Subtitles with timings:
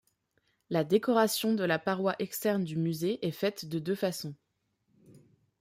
[0.71, 4.33] La décoration de la paroi externe du musée est faite de deux façons.